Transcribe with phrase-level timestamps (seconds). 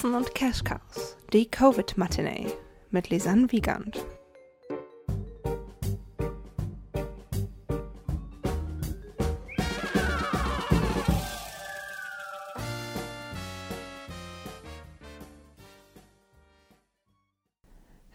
[0.00, 2.46] Katzen und Cash Cows, die Covid-Matinee
[2.90, 4.02] mit Lisanne Wiegand.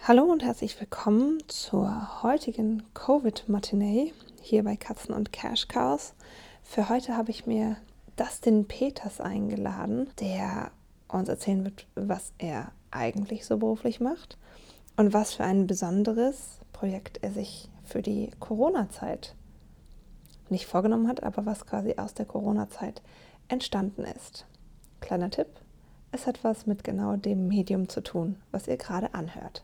[0.01, 4.11] Hallo und herzlich willkommen zur heutigen Covid-Matinee
[4.41, 6.15] hier bei Katzen und Cash Cows.
[6.63, 7.77] Für heute habe ich mir
[8.15, 10.71] Dustin Peters eingeladen, der
[11.15, 14.37] uns erzählen wird, was er eigentlich so beruflich macht
[14.97, 19.35] und was für ein besonderes Projekt er sich für die Corona-Zeit
[20.49, 23.01] nicht vorgenommen hat, aber was quasi aus der Corona-Zeit
[23.47, 24.45] entstanden ist.
[25.01, 25.47] Kleiner Tipp,
[26.11, 29.63] es hat was mit genau dem Medium zu tun, was ihr gerade anhört.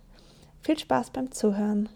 [0.61, 1.89] Viel Spaß beim Zuhören.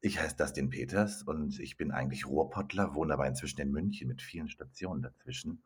[0.00, 4.22] Ich heiße Dustin Peters und ich bin eigentlich Ruhrpottler, wohne aber inzwischen in München mit
[4.22, 5.62] vielen Stationen dazwischen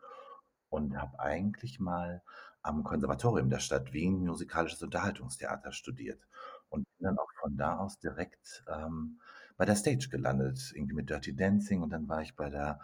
[0.70, 2.22] und habe eigentlich mal
[2.62, 6.26] am Konservatorium der Stadt Wien musikalisches Unterhaltungstheater studiert
[6.70, 9.20] und bin dann auch von da aus direkt ähm,
[9.58, 12.80] bei der Stage gelandet, irgendwie mit Dirty Dancing und dann war ich bei der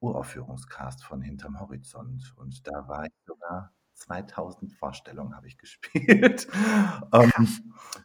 [0.00, 6.48] Uraufführungscast von Hinterm Horizont und da war ich sogar 2000 Vorstellungen habe ich gespielt.
[7.12, 7.48] ähm,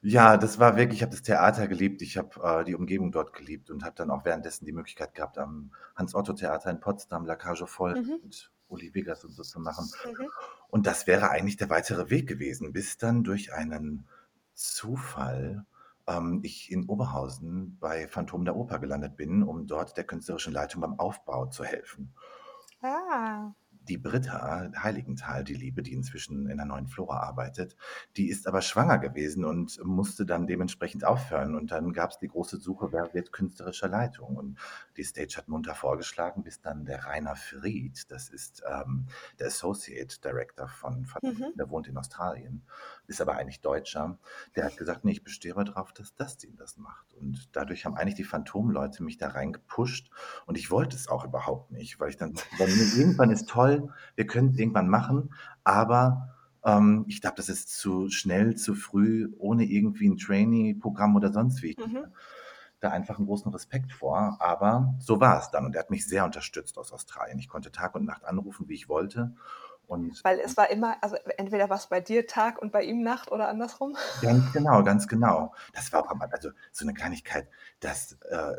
[0.02, 3.34] ja, das war wirklich, ich habe das Theater geliebt, ich habe äh, die Umgebung dort
[3.34, 7.66] geliebt und habe dann auch währenddessen die Möglichkeit gehabt, am Hans-Otto-Theater in Potsdam La Cage
[7.66, 8.20] voll mhm.
[8.24, 9.90] mit Uli Vegas und so zu machen.
[10.06, 10.28] Mhm.
[10.70, 14.08] Und das wäre eigentlich der weitere Weg gewesen, bis dann durch einen
[14.54, 15.66] Zufall
[16.08, 20.82] ähm, ich in Oberhausen bei Phantom der Oper gelandet bin, um dort der künstlerischen Leitung
[20.82, 22.14] beim Aufbau zu helfen.
[22.82, 23.54] Ah
[23.90, 27.76] die Britta Heiligenthal, die Liebe, die inzwischen in der neuen Flora arbeitet,
[28.16, 31.56] die ist aber schwanger gewesen und musste dann dementsprechend aufhören.
[31.56, 34.36] Und dann gab es die große Suche, wer wird künstlerische Leitung?
[34.36, 34.58] Und
[34.98, 39.08] die Stage hat munter vorgeschlagen, bis dann der Rainer Fried, das ist ähm,
[39.40, 41.54] der Associate Director von, von mhm.
[41.56, 42.64] der wohnt in Australien,
[43.08, 44.18] ist aber eigentlich Deutscher,
[44.56, 47.14] der hat gesagt, nee, ich bestehe aber darauf, dass Dustin das macht.
[47.14, 50.10] Und dadurch haben eigentlich die Phantomleute mich da reingepusht
[50.46, 53.77] und ich wollte es auch überhaupt nicht, weil ich dann, weil irgendwann ist toll,
[54.16, 55.34] wir können es irgendwann machen,
[55.64, 61.32] aber ähm, ich glaube, das ist zu schnell, zu früh, ohne irgendwie ein Trainee-Programm oder
[61.32, 61.76] sonst wie.
[61.78, 62.06] Mhm.
[62.80, 66.06] Da einfach einen großen Respekt vor, aber so war es dann und er hat mich
[66.06, 67.40] sehr unterstützt aus Australien.
[67.40, 69.34] Ich konnte Tag und Nacht anrufen, wie ich wollte.
[69.88, 73.02] Und Weil es war immer, also entweder war es bei dir Tag und bei ihm
[73.02, 73.96] Nacht oder andersrum?
[74.22, 75.56] Ganz genau, ganz genau.
[75.74, 77.48] Das war auch also so eine Kleinigkeit,
[77.80, 78.54] dass äh,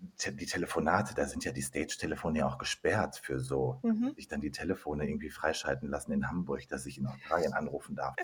[0.00, 4.14] die Telefonate, da sind ja die Stage-Telefone ja auch gesperrt für so, mhm.
[4.14, 8.14] sich dann die Telefone irgendwie freischalten lassen in Hamburg, dass ich in Australien anrufen darf.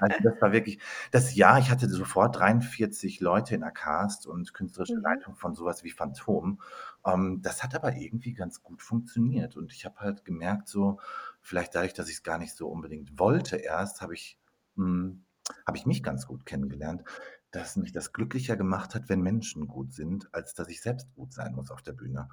[0.00, 0.78] also das war wirklich
[1.10, 5.02] das Jahr, ich hatte sofort 43 Leute in der Cast und künstlerische mhm.
[5.02, 6.60] Leitung von sowas wie Phantom.
[7.06, 10.98] Ähm, das hat aber irgendwie ganz gut funktioniert und ich habe halt gemerkt, so
[11.40, 14.38] vielleicht dadurch, dass ich es gar nicht so unbedingt wollte erst, habe ich,
[14.76, 15.24] hm,
[15.66, 17.04] habe ich mich ganz gut kennengelernt
[17.54, 21.32] dass mich das glücklicher gemacht hat, wenn Menschen gut sind, als dass ich selbst gut
[21.32, 22.28] sein muss auf der Bühne.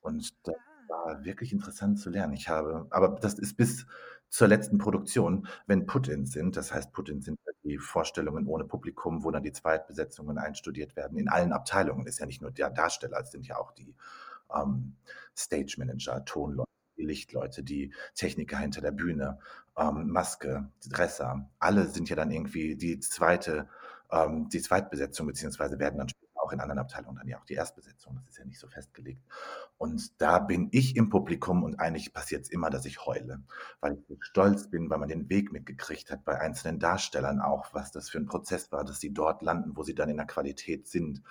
[0.00, 0.88] Und das ah.
[0.88, 2.32] war wirklich interessant zu lernen.
[2.32, 3.86] Ich habe, aber das ist bis
[4.28, 9.30] zur letzten Produktion, wenn Put-ins sind, das heißt, Put-ins sind die Vorstellungen ohne Publikum, wo
[9.30, 13.30] dann die Zweitbesetzungen einstudiert werden, in allen Abteilungen, ist ja nicht nur der Darsteller, es
[13.30, 13.94] sind ja auch die
[14.54, 14.96] ähm,
[15.36, 16.68] Stage Manager, Tonleute,
[16.98, 19.38] die Lichtleute, die Techniker hinter der Bühne,
[19.78, 23.68] ähm, Maske, Dresser, alle sind ja dann irgendwie die zweite
[24.14, 27.54] ähm, die Zweitbesetzung, beziehungsweise werden dann später auch in anderen Abteilungen dann ja auch die
[27.54, 28.16] Erstbesetzung.
[28.16, 29.22] Das ist ja nicht so festgelegt.
[29.76, 33.42] Und da bin ich im Publikum und eigentlich passiert es immer, dass ich heule,
[33.80, 37.90] weil ich stolz bin, weil man den Weg mitgekriegt hat bei einzelnen Darstellern auch, was
[37.90, 40.86] das für ein Prozess war, dass sie dort landen, wo sie dann in der Qualität
[40.86, 41.22] sind.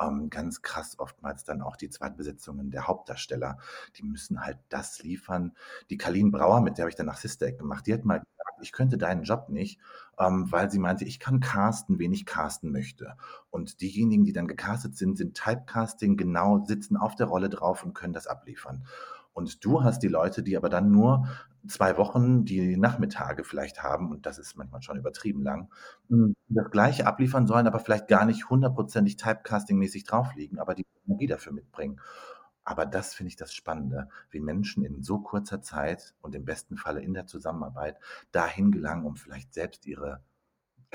[0.00, 3.58] Ähm, ganz krass oftmals dann auch die Zweitbesetzungen der Hauptdarsteller.
[3.96, 5.52] Die müssen halt das liefern.
[5.90, 8.22] Die Kalin Brauer, mit der habe ich dann nach Sister Act gemacht, die hat mal
[8.60, 9.78] ich könnte deinen Job nicht,
[10.18, 13.16] ähm, weil sie meinte, ich kann casten, wen ich casten möchte.
[13.50, 17.94] Und diejenigen, die dann gecastet sind, sind Typecasting genau, sitzen auf der Rolle drauf und
[17.94, 18.86] können das abliefern.
[19.34, 21.28] Und du hast die Leute, die aber dann nur
[21.66, 25.70] zwei Wochen die Nachmittage vielleicht haben, und das ist manchmal schon übertrieben lang,
[26.08, 31.26] hm, das gleiche abliefern sollen, aber vielleicht gar nicht hundertprozentig Typecasting-mäßig draufliegen, aber die Energie
[31.26, 32.00] dafür mitbringen.
[32.64, 36.76] Aber das finde ich das Spannende, wie Menschen in so kurzer Zeit und im besten
[36.76, 37.98] Falle in der Zusammenarbeit
[38.32, 40.22] dahin gelangen, um vielleicht selbst ihre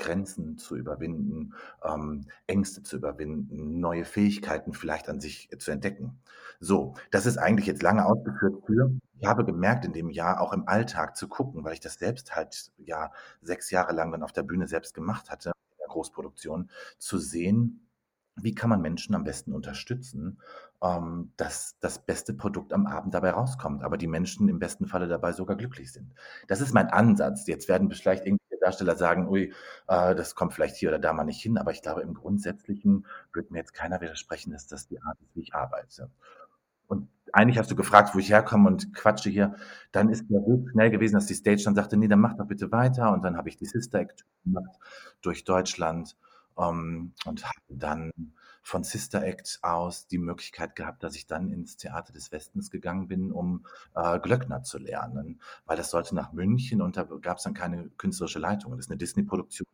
[0.00, 1.54] Grenzen zu überwinden,
[1.84, 6.18] ähm, Ängste zu überwinden, neue Fähigkeiten vielleicht an sich zu entdecken.
[6.58, 8.90] So, das ist eigentlich jetzt lange ausgeführt für.
[9.20, 12.34] Ich habe gemerkt, in dem Jahr auch im Alltag zu gucken, weil ich das selbst
[12.34, 13.12] halt ja
[13.42, 17.86] sechs Jahre lang dann auf der Bühne selbst gemacht hatte, in der Großproduktion, zu sehen,
[18.36, 20.40] wie kann man Menschen am besten unterstützen,
[20.82, 25.08] ähm, dass das beste Produkt am Abend dabei rauskommt, aber die Menschen im besten Falle
[25.08, 26.14] dabei sogar glücklich sind.
[26.48, 27.46] Das ist mein Ansatz.
[27.46, 29.52] Jetzt werden vielleicht irgendwelche Darsteller sagen: „Ui,
[29.88, 33.06] äh, das kommt vielleicht hier oder da mal nicht hin“, aber ich glaube, im Grundsätzlichen
[33.32, 36.10] wird mir jetzt keiner widersprechen, dass das die Art ist, wie ich arbeite.
[36.88, 39.56] Und eigentlich hast du gefragt, wo ich herkomme und quatsche hier.
[39.92, 42.46] Dann ist ja so schnell gewesen, dass die Stage dann sagte: „Ne, dann mach doch
[42.48, 44.76] bitte weiter.“ Und dann habe ich die Sister Act gemacht
[45.22, 46.16] durch Deutschland,
[46.58, 48.12] ähm, und habe dann
[48.70, 53.08] von Sister Act aus die Möglichkeit gehabt, dass ich dann ins Theater des Westens gegangen
[53.08, 57.52] bin, um äh, Glöckner zu lernen, weil das sollte nach München und da gab's dann
[57.52, 58.70] keine künstlerische Leitung.
[58.70, 59.66] Das ist eine Disney-Produktion.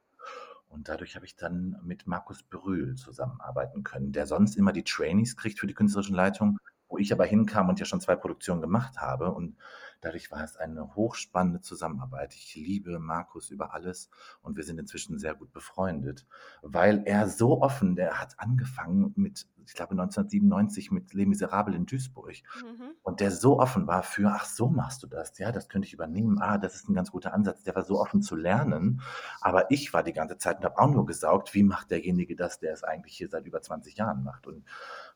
[0.71, 5.37] Und dadurch habe ich dann mit Markus Brühl zusammenarbeiten können, der sonst immer die Trainees
[5.37, 6.57] kriegt für die künstlerischen Leitungen,
[6.89, 9.33] wo ich aber hinkam und ja schon zwei Produktionen gemacht habe.
[9.33, 9.57] Und
[10.01, 12.35] dadurch war es eine hochspannende Zusammenarbeit.
[12.35, 14.11] Ich liebe Markus über alles
[14.43, 16.27] und wir sind inzwischen sehr gut befreundet,
[16.63, 21.87] weil er so offen, der hat angefangen mit, ich glaube 1997 mit Les Miserables in
[21.87, 22.95] Duisburg Mhm.
[23.03, 25.95] und der so offen war für, ach so machst du das, ja, das könnte ich
[25.95, 27.63] übernehmen, ah, das ist ein ganz guter Ansatz.
[27.63, 29.01] Der war so offen zu lernen,
[29.41, 32.59] aber ich war die ganze Zeit und habe auch nur gesaugt, wie macht derjenige das,
[32.59, 34.47] der es eigentlich hier seit über 20 Jahren macht.
[34.47, 34.65] Und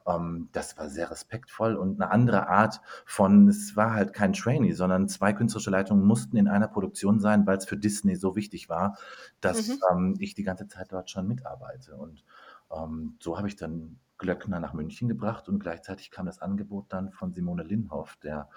[0.07, 4.73] ähm, das war sehr respektvoll und eine andere Art von, es war halt kein Trainee,
[4.73, 8.69] sondern zwei künstlerische Leitungen mussten in einer Produktion sein, weil es für Disney so wichtig
[8.69, 8.97] war,
[9.41, 9.81] dass Mhm.
[9.91, 11.97] ähm, ich die ganze Zeit dort schon mitarbeite.
[11.97, 12.25] Und
[12.71, 17.11] ähm, so habe ich dann Glöckner nach München gebracht und gleichzeitig kam das Angebot dann
[17.11, 18.51] von Simone Linhoff, der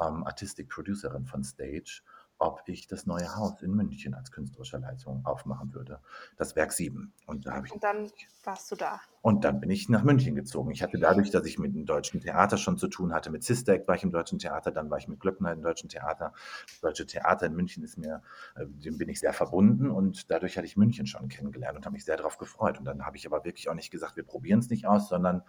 [0.00, 2.02] ähm, Artistic Producerin von Stage,
[2.44, 6.00] ob ich das neue Haus in München als künstlerische Leitung aufmachen würde.
[6.36, 7.12] Das Werk 7.
[7.26, 8.10] Und da ich Und dann
[8.44, 9.00] warst du da.
[9.22, 10.70] und dann bin ich nach München gezogen.
[10.70, 13.72] Ich hatte dadurch, dass ich mit dem Deutschen Theater schon zu tun hatte, mit Sister
[13.72, 16.34] Act war ich im Deutschen Theater, dann war ich mit Glöckner im Deutschen Theater.
[16.66, 18.22] Das Deutsche Theater in München ist mir,
[18.56, 21.94] äh, dem bin ich sehr verbunden und dadurch hatte ich München schon kennengelernt und habe
[21.94, 22.78] mich sehr darauf gefreut.
[22.78, 25.42] Und dann habe ich aber wirklich auch nicht gesagt, wir probieren es nicht aus, sondern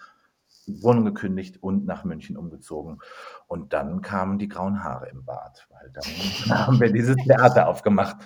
[0.67, 2.99] Wohnung gekündigt und nach München umgezogen.
[3.47, 6.03] Und dann kamen die grauen Haare im Bart, weil dann
[6.67, 8.17] haben wir dieses Theater aufgemacht.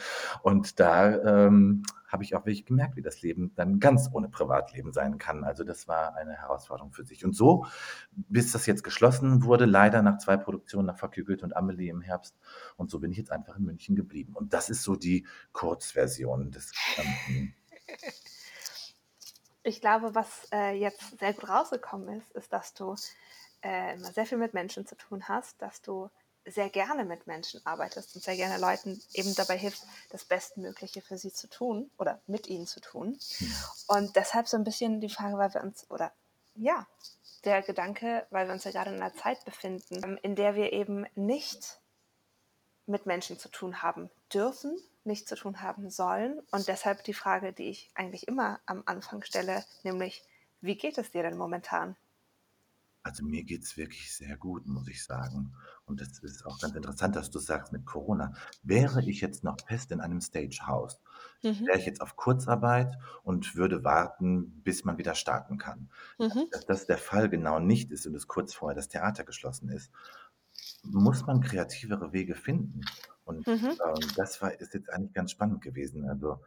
[0.42, 4.92] Und da ähm, habe ich auch wirklich gemerkt, wie das Leben dann ganz ohne Privatleben
[4.92, 5.44] sein kann.
[5.44, 7.24] Also das war eine Herausforderung für sich.
[7.24, 7.66] Und so,
[8.12, 12.36] bis das jetzt geschlossen wurde, leider nach zwei Produktionen, nach Goethe und Amelie im Herbst.
[12.78, 14.34] Und so bin ich jetzt einfach in München geblieben.
[14.34, 17.54] Und das ist so die Kurzversion des Ganzen.
[19.64, 22.96] Ich glaube, was äh, jetzt sehr gut rausgekommen ist, ist, dass du
[23.62, 26.10] äh, immer sehr viel mit Menschen zu tun hast, dass du
[26.46, 31.18] sehr gerne mit Menschen arbeitest und sehr gerne Leuten eben dabei hilfst, das Bestmögliche für
[31.18, 33.20] sie zu tun oder mit ihnen zu tun.
[33.88, 36.12] Und deshalb so ein bisschen die Frage, weil wir uns, oder
[36.56, 36.88] ja,
[37.46, 40.74] der Gedanke, weil wir uns ja gerade in einer Zeit befinden, ähm, in der wir
[40.74, 41.80] eben nicht
[42.86, 46.40] mit Menschen zu tun haben dürfen, nicht zu tun haben sollen.
[46.52, 50.24] Und deshalb die Frage, die ich eigentlich immer am Anfang stelle, nämlich,
[50.62, 51.98] wie geht es dir denn momentan?
[53.04, 55.54] Also mir geht's wirklich sehr gut, muss ich sagen.
[55.86, 58.34] Und das ist auch ganz interessant, dass du sagst mit Corona.
[58.62, 61.02] Wäre ich jetzt noch fest in einem Stagehouse,
[61.44, 61.66] Mhm.
[61.66, 65.90] wäre ich jetzt auf Kurzarbeit und würde warten, bis man wieder starten kann.
[66.20, 66.50] Mhm.
[66.52, 69.92] Dass das der Fall genau nicht ist und es kurz vorher das Theater geschlossen ist,
[70.84, 72.82] muss man kreativere Wege finden.
[73.30, 73.80] Und Mhm.
[73.86, 76.10] ähm, das war, ist jetzt eigentlich ganz spannend gewesen.
[76.10, 76.40] Also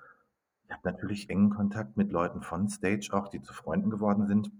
[0.66, 4.52] ich habe natürlich engen Kontakt mit Leuten von Stage auch, die zu Freunden geworden sind,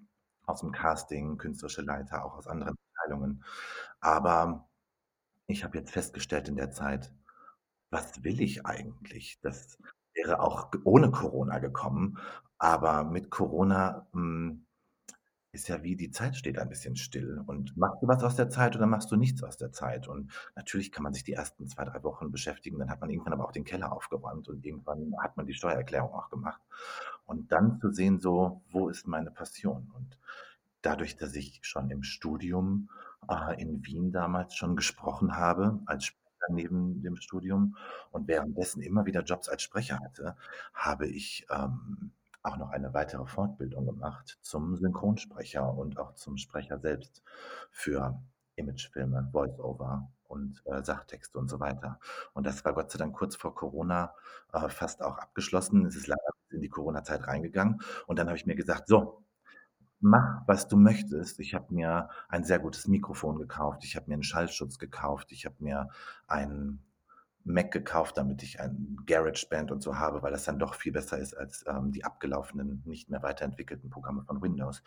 [0.46, 3.44] aus dem Casting, künstlerische Leiter, auch aus anderen Abteilungen.
[4.00, 4.68] Aber
[5.46, 7.12] ich habe jetzt festgestellt in der Zeit,
[7.90, 9.40] was will ich eigentlich?
[9.42, 9.78] Das
[10.14, 12.18] wäre auch ohne Corona gekommen,
[12.58, 14.66] aber mit Corona, hm,
[15.52, 17.42] ist ja wie die Zeit steht ein bisschen still.
[17.46, 20.08] Und machst du was aus der Zeit oder machst du nichts aus der Zeit?
[20.08, 23.34] Und natürlich kann man sich die ersten 2, 3 Wochen beschäftigen, dann hat man irgendwann
[23.34, 26.60] aber auch den Keller aufgeräumt und irgendwann hat man die Steuererklärung auch gemacht.
[27.26, 30.18] Und dann zu sehen so: „Wo ist meine Passion?“ Und
[30.82, 32.90] dadurch, dass ich schon im Studium,
[33.28, 37.76] äh, in Wien damals schon gesprochen habe, als Sprecher neben dem Studium
[38.10, 40.36] und währenddessen immer wieder Jobs als Sprecher hatte,
[40.74, 42.12] habe ich, ähm,
[42.42, 47.22] auch noch eine weitere Fortbildung gemacht zum Synchronsprecher und auch zum Sprecher selbst
[47.70, 48.20] für
[48.56, 51.98] Imagefilme, Voice-over und, äh, Sachtexte und so weiter.
[52.34, 54.14] Und das war Gott sei Dank kurz vor Corona,
[54.52, 55.86] äh, fast auch abgeschlossen.
[55.86, 56.20] Es ist leider
[56.50, 57.80] in die Corona-Zeit reingegangen.
[58.06, 59.24] Und dann habe ich mir gesagt: „So,
[60.00, 63.84] mach, was du möchtest.“ Ich habe mir ein sehr gutes Mikrofon gekauft.
[63.84, 65.32] Ich habe mir 'n Schallschutz gekauft.
[65.32, 65.88] Ich habe mir
[66.26, 66.84] einen
[67.44, 71.18] Mac gekauft, damit ich ein GarageBand und so habe, weil das dann doch viel besser
[71.18, 74.82] ist als, ähm, die abgelaufenen, nicht mehr weiterentwickelten Programme von Windows.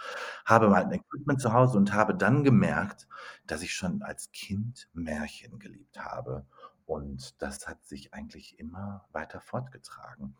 [0.46, 3.08] Habe mein Equipment zu Hause und habe dann gemerkt,
[3.48, 6.46] dass ich schon als Kind Märchen geliebt habe.
[6.86, 10.36] Und das hat sich eigentlich immer weiter fortgetragen.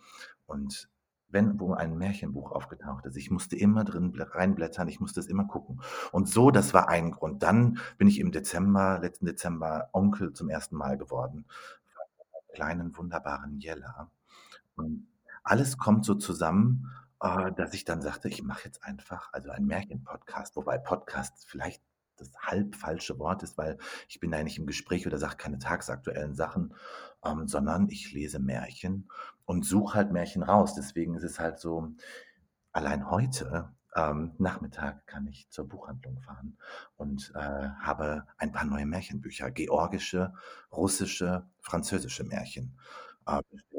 [0.46, 0.90] Und
[1.30, 3.18] wenn wo ein Märchenbuch aufgetaucht ist.
[3.18, 5.82] Ich musste immer drin reinblättern, ich musste es immer gucken.
[6.12, 7.44] Und so, das war ein Grund.
[7.44, 11.46] Dann bin ich im Dezember, letzten Dezember Onkel zum ersten Mal geworden
[12.56, 14.10] kleinen wunderbaren Jella.
[14.76, 15.08] Und
[15.44, 19.68] alles kommt so zusammen, äh, dass ich dann sagte, ich mache jetzt einfach also einen
[19.68, 21.84] Märchenpodcast, wobei Podcast vielleicht
[22.18, 25.60] das halb falsche Wort ist, weil ich bin da nicht im Gespräch oder sage keine
[25.60, 26.74] tagsaktuellen Sachen,
[27.24, 29.10] ähm, sondern ich lese Märchen
[29.46, 30.76] und suche halt Märchen raus.
[30.76, 31.94] Deswegen ist es halt so,
[32.72, 36.58] allein heute ähm, Nachmittag kann ich zur Buchhandlung fahren
[36.98, 40.34] und äh, habe ein paar neue Märchenbücher, georgische,
[40.72, 42.78] russische, französische Märchen
[43.28, 43.75] äh.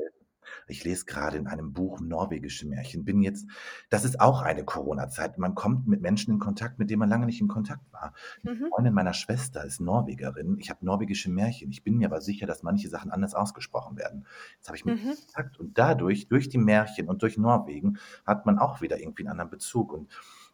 [0.69, 3.05] Ich lese gerade in einem Buch norwegische Märchen.
[3.05, 3.47] Bin jetzt,
[3.91, 5.39] das ist auch eine Corona-Zeit.
[5.39, 8.13] Man kommt mit Menschen in Kontakt, mit denen man lange nicht in Kontakt war.
[8.43, 8.69] Die Mhm.
[8.71, 10.57] Freundin meiner Schwester ist Norwegerin.
[10.59, 11.71] Ich habe norwegische Märchen.
[11.71, 14.27] Ich bin mir aber sicher, dass manche Sachen anders ausgesprochen werden.
[14.57, 15.15] Jetzt habe ich mit ihr Mhm.
[15.17, 19.31] Kontakt und dadurch, durch die Märchen und durch Norwegen, hat man auch wieder irgendwie einen
[19.33, 19.93] anderen Bezug.
[19.93, 20.11] Und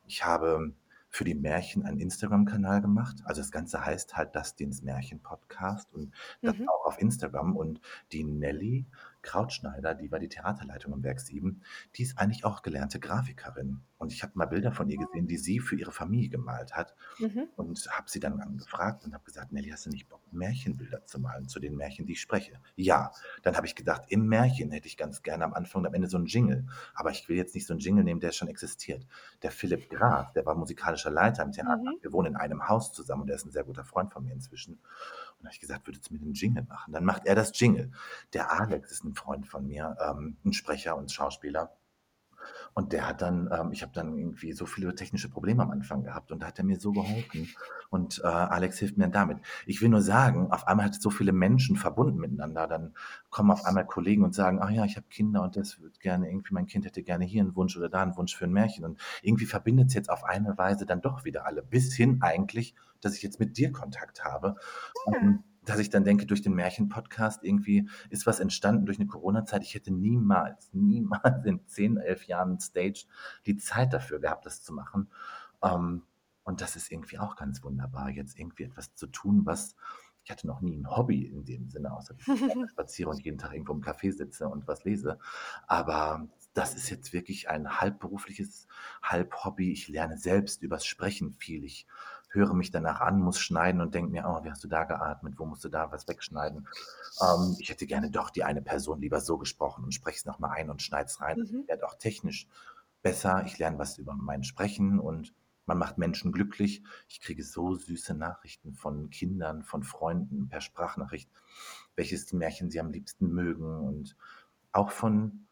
[0.07, 0.75] ich habe
[1.09, 3.17] für die Märchen einen Instagram-Kanal gemacht.
[3.25, 6.69] Also das Ganze heißt halt das Dins Märchen-Podcast und das Mhm.
[6.71, 7.55] auch auf Instagram.
[7.55, 7.81] Und
[8.13, 8.87] die Nelly
[9.23, 11.63] Krautschneider, die war die Theaterleitung im Werk 7,
[11.97, 13.81] die ist eigentlich auch gelernte Grafikerin.
[13.99, 16.95] Und ich habe mal Bilder von ihr gesehen, die sie für ihre Familie gemalt hat
[17.19, 17.49] Mhm.
[17.57, 21.21] und habe sie dann angefragt und habe gesagt, Nelly, hast du nicht Bock, Märchenbilder zu
[21.21, 22.61] malen zu den Märchen, die ich spreche?
[22.77, 23.13] Ja.
[23.43, 26.09] Dann habe ich gedacht, im Märchen hätte ich ganz gerne am Anfang und am Ende
[26.09, 26.67] so einen Jingle.
[26.95, 29.07] Aber ich will jetzt nicht so einen Jingle nehmen, der schon existiert.
[29.43, 31.77] Der Philipp Graf, der war musikalischer Leiter im Theater.
[31.77, 31.99] Mhm.
[32.01, 34.33] Wir wohnen in einem Haus zusammen und er ist ein sehr guter Freund von mir
[34.33, 34.75] inzwischen.
[34.75, 34.81] Und
[35.41, 36.93] da habe ich gesagt, würdest du mir einen Jingle machen?
[36.93, 37.91] Dann macht er das Jingle.
[38.33, 41.77] Der Alex ist ein Freund von mir, ähm, ein Sprecher und Schauspieler.
[42.75, 46.05] Und der hat dann, ähm, ich habe dann irgendwie so viele technische Probleme am Anfang
[46.05, 47.49] gehabt und da hat er mir so geholfen.
[47.91, 49.39] Und äh, Alex hilft mir damit.
[49.67, 52.67] Ich will nur sagen, auf einmal hat es so viele Menschen verbunden miteinander.
[52.67, 52.95] Dann
[53.29, 56.29] kommen auf einmal Kollegen und sagen, ach ja, ich habe Kinder und das wird gerne,
[56.29, 58.87] irgendwie mein Kind hätte gerne hier einen Wunsch oder da einen Wunsch für ein Märchen.
[58.87, 61.63] Und irgendwie verbindet es jetzt auf eine Weise dann doch wieder alle.
[61.63, 64.57] Bis hin eigentlich, dass ich jetzt mit dir Kontakt habe.
[65.07, 65.19] Ja.
[65.19, 69.63] Ähm, dass ich dann denke, durch den Märchen-Podcast irgendwie ist was entstanden durch eine Corona-Zeit.
[69.63, 73.05] Ich hätte niemals, niemals in 10, 11 Jahren Stage
[73.47, 75.09] die Zeit dafür gehabt, das zu machen.
[75.63, 76.03] Ähm,
[76.45, 79.77] und das ist irgendwie auch ganz wunderbar, jetzt irgendwie etwas zu tun, was
[80.25, 82.41] ich hatte noch nie ein Hobby in dem Sinne, außer dass ich
[82.71, 85.19] spaziere und jeden Tag irgendwo im Café sitze und was lese.
[85.67, 88.69] Aber das ist jetzt wirklich ein halbberufliches,
[89.03, 89.73] halb Hobby.
[89.73, 91.65] Ich lerne selbst übers Sprechen viel.
[91.65, 91.87] Ich
[92.33, 95.39] höre mich danach an, muss schneiden und denke mir, oh, wie hast du da geatmet?
[95.39, 96.67] Wo musst du da was wegschneiden?
[97.21, 100.53] Ähm, ich hätte gerne doch die eine Person lieber so gesprochen und spreche es nochmal
[100.53, 101.39] ein und schneide es rein.
[101.39, 101.61] Mhm.
[101.63, 102.49] Ich werde auch technisch
[103.03, 103.45] besser.
[103.47, 105.35] Ich lerne was über mein Sprechen und
[105.67, 106.83] man macht Menschen glücklich.
[107.09, 111.31] Ich kriege so süße Nachrichten von Kindern, von Freunden per Sprachnachricht,
[111.95, 114.17] welches Märchen sie am liebsten mögen und
[114.73, 115.47] auch von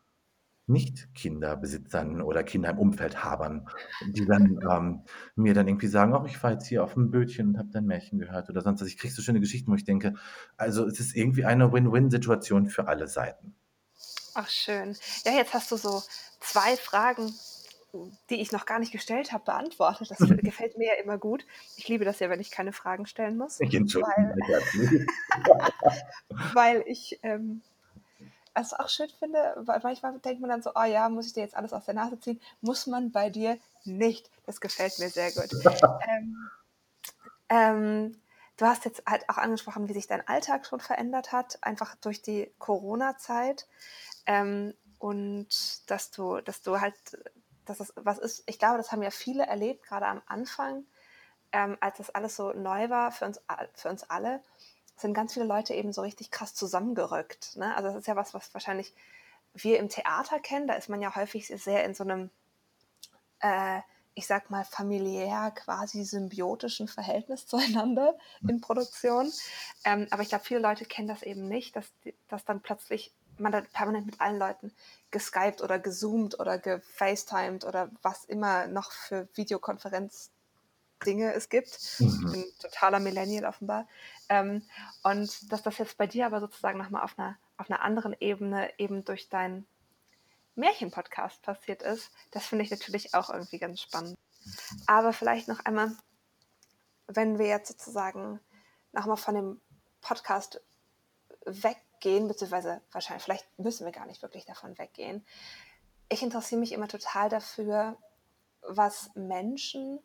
[0.71, 3.69] Nicht-Kinderbesitzern oder Kinder im Umfeld habern,
[4.09, 5.03] die dann ähm,
[5.35, 7.87] mir dann irgendwie sagen, ach, ich war jetzt hier auf dem Bötchen und habe dein
[7.87, 8.89] Märchen gehört oder sonst was.
[8.89, 10.15] Ich kriege so schöne Geschichten, wo ich denke,
[10.57, 13.55] also es ist irgendwie eine Win-Win-Situation für alle Seiten.
[14.35, 14.97] Ach, schön.
[15.25, 16.03] Ja, jetzt hast du so
[16.41, 17.33] zwei Fragen,
[18.31, 20.11] die ich noch gar nicht gestellt habe, beantwortet.
[20.11, 21.45] Das gefällt mir ja immer gut.
[21.77, 25.07] Ich liebe das ja, wenn ich keine Fragen stellen muss, Ich entschuldige weil, mich
[26.55, 27.63] weil ich ähm,
[28.55, 31.43] es auch schön finde, weil manchmal denkt man dann so, oh ja, muss ich dir
[31.43, 32.41] jetzt alles aus der Nase ziehen?
[32.61, 34.31] Muss man bei dir nicht.
[34.47, 35.51] Das gefällt mir sehr gut.
[36.09, 36.51] Ähm,
[37.49, 38.21] ähm,
[38.57, 42.23] du hast jetzt halt auch angesprochen, wie sich dein Alltag schon verändert hat, einfach durch
[42.23, 43.67] die Corona-Zeit.
[44.27, 45.49] Ähm, und
[45.91, 46.95] dass du, dass du halt,
[47.65, 50.85] dass das was ist, ich glaube, das haben ja viele erlebt, gerade am Anfang,
[51.53, 53.41] ähm, als das alles so neu war für uns,
[53.75, 54.43] für uns alle,
[55.01, 57.57] sind ganz viele Leute eben so richtig krass zusammengerückt.
[57.57, 57.75] Ne?
[57.77, 58.95] Also das ist ja was, was wahrscheinlich
[59.55, 60.67] wir im Theater kennen.
[60.69, 62.31] Da ist man ja häufig sehr in so einem
[63.41, 63.81] äh,
[64.15, 68.17] ich sag mal, familiär quasi symbiotischen Verhältnis zueinander
[68.47, 69.33] in Produktion.
[69.85, 71.87] Ähm, aber ich glaube, viele Leute kennen das eben nicht, dass,
[72.29, 74.73] dass dann plötzlich man dann permanent mit allen Leuten
[75.11, 79.27] geskypt oder gezoomt oder gefacetimed oder was immer noch für
[81.01, 81.69] Videokonferenz-Dinge es gibt.
[81.69, 82.33] Ich Mhm.
[82.33, 83.87] bin totaler Millennial offenbar.
[84.29, 84.63] Ähm,
[85.03, 88.71] und dass das jetzt bei dir aber sozusagen nochmal auf einer, auf einer anderen Ebene
[88.79, 89.67] eben durch dein
[90.55, 94.17] Märchen-Podcast passiert ist, das finde ich natürlich auch irgendwie ganz spannend.
[94.87, 95.97] Aber vielleicht noch einmal,
[97.07, 98.41] wenn wir jetzt sozusagen
[98.93, 99.61] nochmal von dem
[100.01, 100.61] Podcast
[101.45, 105.25] weggehen, beziehungsweise wahrscheinlich, vielleicht müssen wir gar nicht wirklich davon weggehen.
[106.09, 107.97] Ich interessiere mich immer total dafür,
[108.63, 110.01] was Menschen,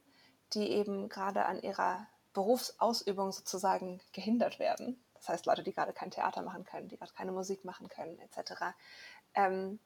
[0.56, 6.12] die eben gerade an ihrer Berufsausübung sozusagen gehindert werden, das heißt Leute, die gerade kein
[6.12, 8.76] Theater machen können, die gerade keine Musik machen können, etc.,
[9.34, 9.80] ähm,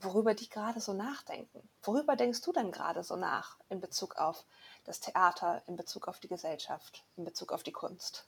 [0.00, 1.68] worüber die gerade so nachdenken.
[1.82, 4.44] Worüber denkst du denn gerade so nach in Bezug auf
[4.84, 8.26] das Theater, in Bezug auf die Gesellschaft, in Bezug auf die Kunst?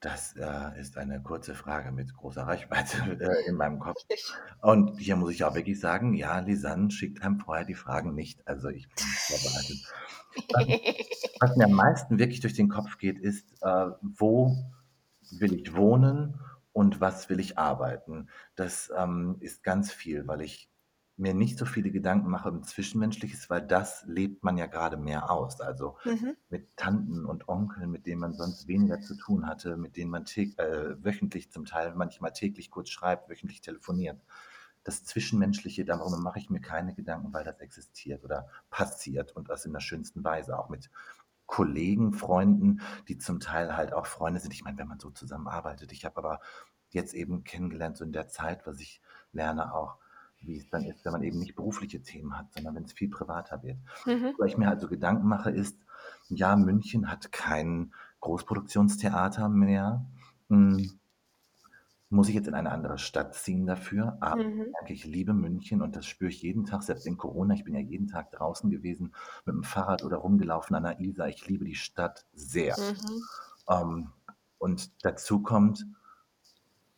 [0.00, 4.00] Das äh, ist eine kurze Frage mit großer Reichweite äh, in meinem Kopf.
[4.60, 8.46] Und hier muss ich auch wirklich sagen, ja, Lisanne schickt einem vorher die Fragen nicht.
[8.46, 9.94] Also ich bin vorbereitet.
[10.52, 14.56] Was, was mir am meisten wirklich durch den Kopf geht, ist, äh, wo
[15.30, 16.40] will ich wohnen
[16.72, 18.28] und was will ich arbeiten?
[18.54, 20.68] Das ähm, ist ganz viel, weil ich
[21.16, 25.30] mir nicht so viele Gedanken mache um Zwischenmenschliches, weil das lebt man ja gerade mehr
[25.30, 25.60] aus.
[25.60, 26.36] Also mhm.
[26.50, 30.24] mit Tanten und Onkeln, mit denen man sonst weniger zu tun hatte, mit denen man
[30.24, 34.20] äh, wöchentlich zum Teil, manchmal täglich kurz schreibt, wöchentlich telefoniert.
[34.84, 39.64] Das Zwischenmenschliche, darüber mache ich mir keine Gedanken, weil das existiert oder passiert und das
[39.64, 40.90] in der schönsten Weise, auch mit
[41.46, 44.52] Kollegen, Freunden, die zum Teil halt auch Freunde sind.
[44.52, 45.92] Ich meine, wenn man so zusammenarbeitet.
[45.92, 46.40] Ich habe aber
[46.90, 49.00] jetzt eben kennengelernt, so in der Zeit, was ich
[49.32, 49.98] lerne auch,
[50.40, 53.10] wie es dann ist, wenn man eben nicht berufliche Themen hat, sondern wenn es viel
[53.10, 53.78] privater wird.
[54.04, 54.34] Mhm.
[54.38, 55.78] Weil ich mir halt so Gedanken mache, ist,
[56.28, 60.04] ja, München hat kein Großproduktionstheater mehr.
[60.48, 60.98] Hm,
[62.08, 64.16] muss ich jetzt in eine andere Stadt ziehen dafür?
[64.20, 64.66] Aber mhm.
[64.86, 67.54] ich liebe München und das spüre ich jeden Tag, selbst in Corona.
[67.54, 69.12] Ich bin ja jeden Tag draußen gewesen
[69.44, 71.28] mit dem Fahrrad oder rumgelaufen an der Isar.
[71.28, 72.76] Ich liebe die Stadt sehr.
[72.78, 73.22] Mhm.
[73.68, 74.10] Ähm,
[74.58, 75.84] und dazu kommt,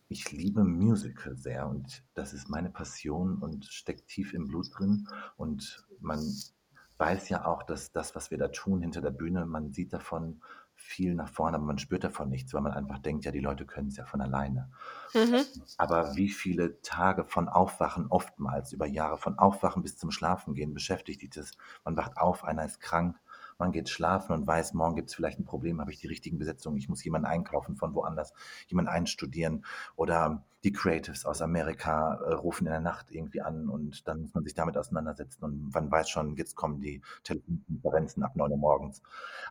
[0.09, 5.07] ich liebe Musical sehr und das ist meine Passion und steckt tief im Blut drin.
[5.37, 6.21] Und man
[6.97, 10.41] weiß ja auch, dass das, was wir da tun hinter der Bühne, man sieht davon
[10.75, 13.67] viel nach vorne, aber man spürt davon nichts, weil man einfach denkt, ja, die Leute
[13.67, 14.71] können es ja von alleine.
[15.13, 15.45] Mhm.
[15.77, 20.75] Aber wie viele Tage von Aufwachen, oftmals über Jahre von Aufwachen bis zum Schlafen gehen,
[20.75, 21.53] beschäftigt dich das.
[21.85, 23.17] Man wacht auf, einer ist krank,
[23.59, 26.39] man geht schlafen und weiß, morgen gibt es vielleicht ein Problem, habe ich die richtigen
[26.39, 28.33] Besetzungen, ich muss jemanden einkaufen von woanders,
[28.69, 29.65] jemanden einstudieren
[29.97, 34.35] oder die Creatives aus Amerika äh, rufen in der Nacht irgendwie an und dann muss
[34.35, 38.59] man sich damit auseinandersetzen und man weiß schon, jetzt kommen die Telefonkonferenzen ab 9 Uhr
[38.59, 39.03] morgens.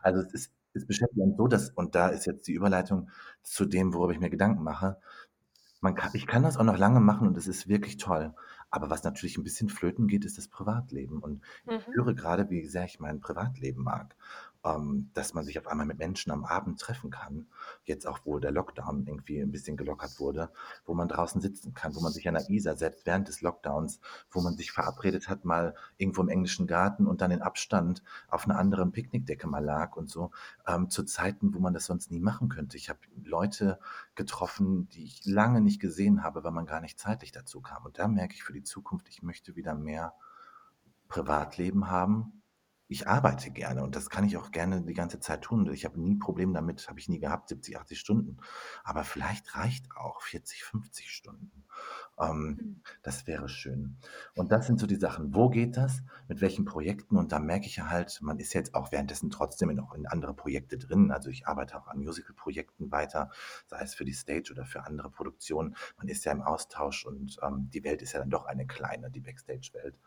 [0.02, 3.08] Also es ist es beschäftigt uns so, dass, und da ist jetzt die Überleitung
[3.42, 4.98] zu dem, worüber ich mir Gedanken mache,
[5.80, 8.34] man kann, ich kann das auch noch lange machen und es ist wirklich toll.
[8.70, 11.20] Aber was natürlich ein bisschen flöten geht, ist das Privatleben.
[11.20, 11.80] Und ich mhm.
[11.80, 14.14] spüre gerade, wie sehr ich mein Privatleben mag
[14.64, 17.46] ähm, dass man sich auf einmal mit Menschen am Abend treffen kann.
[17.84, 20.50] Jetzt auch, wo der Lockdown irgendwie ein bisschen gelockert wurde,
[20.84, 24.00] wo man draußen sitzen kann, wo man sich an der Isar setzt während des Lockdowns,
[24.30, 28.44] wo man sich verabredet hat, mal irgendwo im englischen Garten und dann in Abstand auf
[28.44, 30.30] einer anderen Picknickdecke mal lag und so,
[30.66, 32.76] ähm, zu Zeiten, wo man das sonst nie machen könnte.
[32.76, 33.78] Ich habe Leute
[34.14, 37.84] getroffen, die ich lange nicht gesehen habe, weil man gar nicht zeitlich dazu kam.
[37.84, 40.14] Und da merke ich für die Zukunft, ich möchte wieder mehr
[41.08, 42.37] Privatleben haben,
[42.88, 45.70] ich arbeite gerne und das kann ich auch gerne die ganze Zeit tun.
[45.72, 48.38] Ich habe nie Probleme damit, habe ich nie gehabt, 70, 80 Stunden.
[48.82, 51.64] Aber vielleicht reicht auch 40, 50 Stunden.
[52.18, 52.80] Ähm, mhm.
[53.02, 53.98] Das wäre schön.
[54.34, 55.34] Und das sind so die Sachen.
[55.34, 56.02] Wo geht das?
[56.28, 57.16] Mit welchen Projekten?
[57.16, 60.34] Und da merke ich ja halt, man ist jetzt auch währenddessen trotzdem noch in andere
[60.34, 61.10] Projekte drin.
[61.10, 63.30] Also ich arbeite auch an Musical-Projekten weiter,
[63.66, 65.76] sei es für die Stage oder für andere Produktionen.
[65.98, 69.10] Man ist ja im Austausch und ähm, die Welt ist ja dann doch eine kleine,
[69.10, 69.98] die Backstage-Welt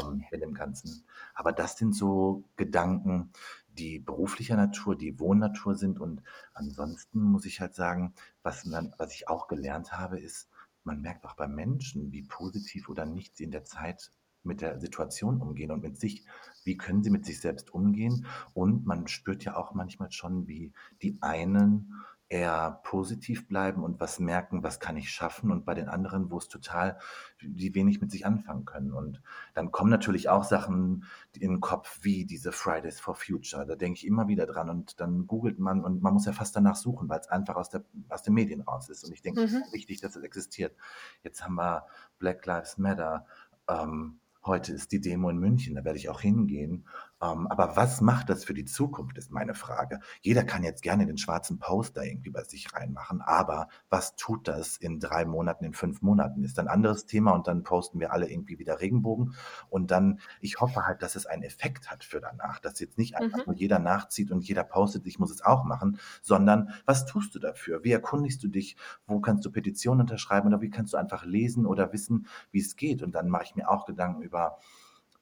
[0.00, 1.04] ähm, in dem Ganzen.
[1.34, 3.32] Aber das sind so Gedanken,
[3.78, 6.00] die beruflicher Natur, die Wohnnatur sind.
[6.00, 6.22] Und
[6.54, 10.48] ansonsten muss ich halt sagen, was, man, was ich auch gelernt habe, ist,
[10.84, 14.10] man merkt auch bei Menschen, wie positiv oder nicht sie in der Zeit
[14.42, 16.24] mit der Situation umgehen und mit sich.
[16.64, 18.26] Wie können sie mit sich selbst umgehen?
[18.54, 21.94] Und man spürt ja auch manchmal schon, wie die einen
[22.32, 26.38] eher positiv bleiben und was merken, was kann ich schaffen und bei den anderen, wo
[26.38, 26.98] es total,
[27.42, 28.94] die wenig mit sich anfangen können.
[28.94, 29.20] Und
[29.52, 31.04] dann kommen natürlich auch Sachen
[31.38, 33.66] in den Kopf wie diese Fridays for Future.
[33.66, 36.56] Da denke ich immer wieder dran und dann googelt man und man muss ja fast
[36.56, 39.04] danach suchen, weil es einfach aus, der, aus den Medien raus ist.
[39.04, 39.46] Und ich denke, mhm.
[39.46, 40.74] es ist wichtig, dass es existiert.
[41.22, 41.84] Jetzt haben wir
[42.18, 43.26] Black Lives Matter.
[43.68, 46.84] Ähm, Heute ist die Demo in München, da werde ich auch hingehen.
[47.22, 50.00] Ähm, aber was macht das für die Zukunft, ist meine Frage.
[50.20, 54.76] Jeder kann jetzt gerne den schwarzen Poster irgendwie bei sich reinmachen, aber was tut das
[54.76, 56.42] in drei Monaten, in fünf Monaten?
[56.42, 59.34] Ist ein anderes Thema und dann posten wir alle irgendwie wieder Regenbogen.
[59.70, 63.16] Und dann, ich hoffe halt, dass es einen Effekt hat für danach, dass jetzt nicht
[63.16, 63.44] einfach mhm.
[63.46, 67.38] nur jeder nachzieht und jeder postet, ich muss es auch machen, sondern was tust du
[67.38, 67.84] dafür?
[67.84, 68.76] Wie erkundigst du dich?
[69.06, 72.74] Wo kannst du Petitionen unterschreiben oder wie kannst du einfach lesen oder wissen, wie es
[72.74, 73.02] geht?
[73.02, 74.58] Und dann mache ich mir auch Gedanken über,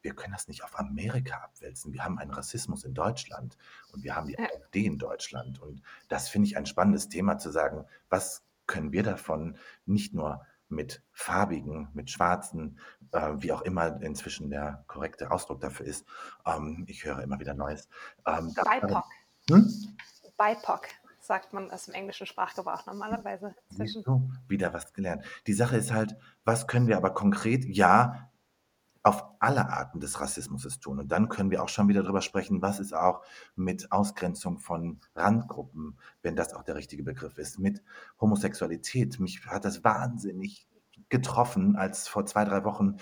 [0.03, 1.93] wir können das nicht auf Amerika abwälzen.
[1.93, 3.57] Wir haben einen Rassismus in Deutschland
[3.93, 5.61] und wir haben die AfD in Deutschland.
[5.61, 10.47] Und das finde ich ein spannendes Thema zu sagen, was können wir davon nicht nur
[10.69, 12.79] mit farbigen, mit schwarzen,
[13.13, 16.07] äh, wie auch immer inzwischen der korrekte Ausdruck dafür ist.
[16.47, 17.89] Ähm, ich höre immer wieder Neues.
[18.27, 19.05] Ähm, BIPOC.
[19.51, 19.97] Hm?
[20.39, 23.55] BIPOC sagt man es im englischen Sprachgebrauch normalerweise.
[23.71, 24.05] Inzwischen.
[24.49, 25.25] wieder was gelernt.
[25.47, 27.65] Die Sache ist halt, was können wir aber konkret?
[27.65, 28.30] Ja,
[29.03, 30.99] auf alle Arten des Rassismus tun.
[30.99, 33.23] Und dann können wir auch schon wieder darüber sprechen, was ist auch
[33.57, 37.83] mit Ausgrenzung von Randgruppen, wenn das auch der richtige Begriff ist, mit
[38.21, 39.19] Homosexualität.
[39.19, 40.69] Mich hat das wahnsinnig
[41.09, 42.97] getroffen, als vor zwei, drei Wochen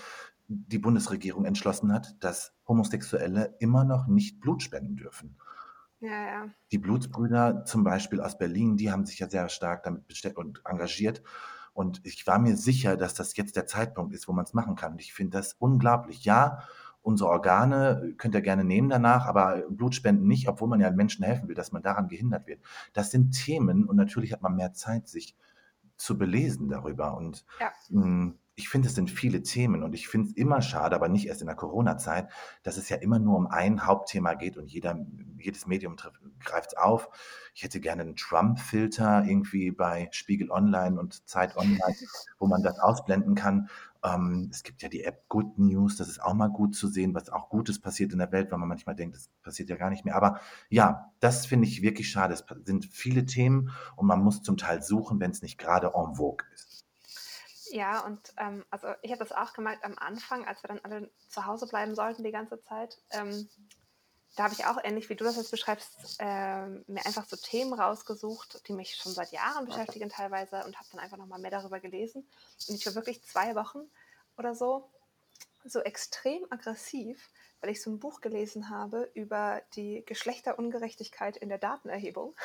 [0.47, 5.37] die Bundesregierung entschlossen hat, dass Homosexuelle immer noch nicht Blut spenden dürfen.
[5.99, 6.49] Ja, ja.
[6.71, 10.61] Die Blutsbrüder zum Beispiel aus Berlin, die haben sich ja sehr stark damit bestellt und
[10.65, 11.21] engagiert.
[11.79, 14.75] Und ich war mir sicher, dass das jetzt der Zeitpunkt ist, wo man es machen
[14.75, 14.91] kann.
[14.91, 16.25] Und ich finde das unglaublich.
[16.25, 16.63] Ja,
[17.01, 21.47] unsere Organe könnt ihr gerne nehmen danach, aber Blutspenden nicht, obwohl man ja Menschen helfen
[21.47, 22.59] will, dass man daran gehindert wird.
[22.91, 25.37] Das sind Themen und natürlich hat man mehr Zeit, sich
[25.95, 27.15] zu belesen darüber.
[27.15, 27.71] Und Ja.
[27.87, 31.27] hm, ich finde, es sind viele Themen und ich finde es immer schade, aber nicht
[31.27, 32.29] erst in der Corona-Zeit,
[32.61, 34.99] dass es ja immer nur um ein Hauptthema geht und jeder,
[35.37, 35.95] jedes Medium
[36.43, 37.07] greift es auf.
[37.53, 41.79] Ich hätte gerne einen Trump-Filter irgendwie bei Spiegel Online und Zeit Online,
[42.37, 43.69] wo man das ausblenden kann.
[44.03, 47.13] Ähm, es gibt ja die App Good News, das ist auch mal gut zu sehen,
[47.13, 49.89] was auch Gutes passiert in der Welt, weil man manchmal denkt, das passiert ja gar
[49.89, 50.17] nicht mehr.
[50.17, 52.33] Aber ja, das finde ich wirklich schade.
[52.33, 56.15] Es sind viele Themen und man muss zum Teil suchen, wenn es nicht gerade en
[56.15, 56.68] vogue ist.
[57.71, 61.09] Ja, und ähm, also ich habe das auch gemerkt am Anfang, als wir dann alle
[61.29, 62.97] zu Hause bleiben sollten die ganze Zeit.
[63.11, 63.49] Ähm,
[64.35, 67.73] da habe ich auch ähnlich wie du das jetzt beschreibst, ähm, mir einfach so Themen
[67.73, 71.79] rausgesucht, die mich schon seit Jahren beschäftigen teilweise und habe dann einfach nochmal mehr darüber
[71.79, 72.27] gelesen.
[72.67, 73.89] Und ich war wirklich zwei Wochen
[74.37, 74.89] oder so
[75.65, 77.29] so extrem aggressiv,
[77.61, 82.35] weil ich so ein Buch gelesen habe über die Geschlechterungerechtigkeit in der Datenerhebung.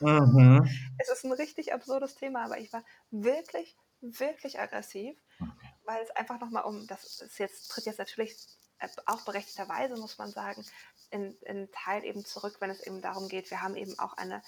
[0.00, 0.68] Mhm.
[0.98, 5.72] Es ist ein richtig absurdes Thema, aber ich war wirklich, wirklich aggressiv, Okay.
[5.84, 8.36] weil es einfach nochmal um, das ist jetzt, tritt jetzt natürlich
[8.78, 10.64] äh, auch berechtigterweise, muss man sagen,
[11.10, 14.42] in, in Teil eben zurück, wenn es eben darum geht, wir haben eben auch eine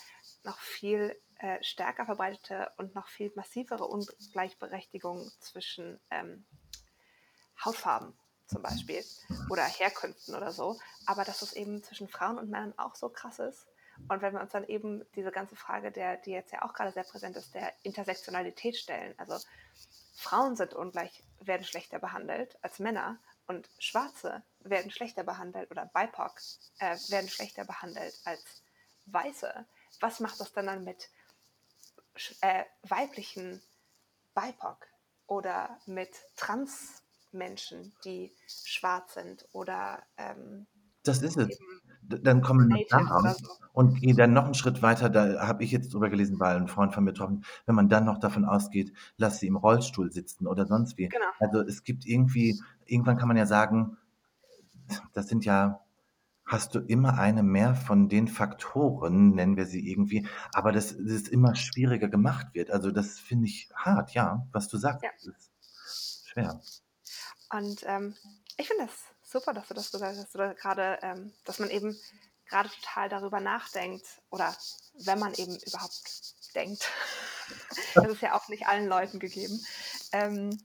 [0.45, 6.45] noch viel äh, stärker verbreitete und noch viel massivere Ungleichberechtigung zwischen ähm,
[7.65, 9.05] Hautfarben zum Beispiel
[9.51, 13.39] oder Herkünften oder so, aber dass es eben zwischen Frauen und Männern auch so krass
[13.39, 13.67] ist.
[14.09, 16.93] Und wenn wir uns dann eben diese ganze Frage, der, die jetzt ja auch gerade
[16.93, 19.39] sehr präsent ist, der Intersektionalität stellen, also
[20.15, 26.41] Frauen sind ungleich, werden schlechter behandelt als Männer und Schwarze werden schlechter behandelt oder BIPOC
[26.79, 28.63] äh, werden schlechter behandelt als
[29.07, 29.67] Weiße.
[30.01, 31.11] Was macht das dann dann mit
[32.41, 33.63] äh, weiblichen
[34.35, 34.87] BIPOC
[35.27, 40.67] oder mit Transmenschen, die schwarz sind oder ähm,
[41.05, 41.49] Das ist es.
[41.49, 43.49] eben Dann kommen wir Native da oder raus so.
[43.73, 45.09] und gehe dann noch einen Schritt weiter.
[45.09, 47.45] Da habe ich jetzt drüber gelesen, weil ein Freund von mir getroffen.
[47.67, 51.09] Wenn man dann noch davon ausgeht, lass sie im Rollstuhl sitzen oder sonst wie.
[51.09, 51.25] Genau.
[51.39, 53.97] Also es gibt irgendwie, irgendwann kann man ja sagen,
[55.13, 55.81] das sind ja,
[56.45, 61.29] hast du immer eine mehr von den Faktoren, nennen wir sie irgendwie, aber dass das
[61.29, 62.71] immer schwieriger gemacht wird.
[62.71, 65.05] Also das finde ich hart, ja, was du sagst.
[65.05, 65.11] Ja.
[65.33, 66.61] ist schwer.
[67.51, 68.15] Und ähm,
[68.57, 71.99] ich finde das super, dass du das gesagt hast, dass, da ähm, dass man eben
[72.47, 74.55] gerade total darüber nachdenkt oder
[74.95, 76.03] wenn man eben überhaupt
[76.55, 76.91] denkt,
[77.95, 79.65] das ist ja auch nicht allen Leuten gegeben,
[80.13, 80.59] ähm,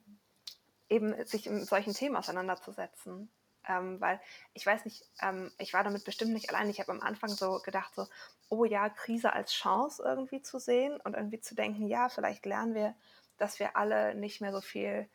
[0.89, 3.29] eben sich mit solchen Themen auseinanderzusetzen.
[3.69, 4.21] Ähm, weil
[4.53, 6.69] ich weiß nicht, ähm, ich war damit bestimmt nicht allein.
[6.69, 8.07] Ich habe am Anfang so gedacht, so,
[8.47, 12.75] oh ja, Krise als Chance irgendwie zu sehen und irgendwie zu denken, ja, vielleicht lernen
[12.75, 12.95] wir,
[13.37, 15.09] dass wir alle nicht mehr so viel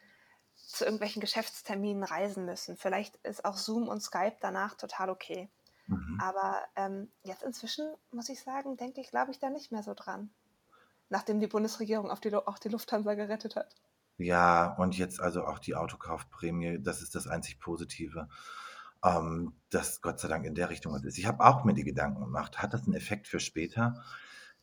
[0.57, 2.77] zu irgendwelchen Geschäftsterminen reisen müssen.
[2.77, 5.51] Vielleicht ist auch Zoom und Skype danach total okay.
[5.87, 6.19] Mhm.
[6.21, 9.95] Aber ähm, jetzt inzwischen, muss ich sagen, denke ich, glaube ich da nicht mehr so
[9.95, 10.31] dran.
[11.09, 13.75] Nachdem die Bundesregierung auf die, auch die Lufthansa gerettet hat.
[14.19, 18.29] Ja, und jetzt also auch die Autokaufprämie, das ist das einzig Positive,
[19.05, 21.19] ähm, dass Gott sei Dank in der Richtung was ist.
[21.19, 24.03] Ich habe auch mir die Gedanken gemacht, hat das einen Effekt für später?